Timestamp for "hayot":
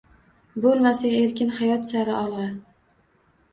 1.59-1.87